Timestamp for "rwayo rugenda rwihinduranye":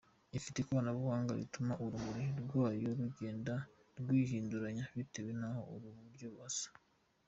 2.41-4.83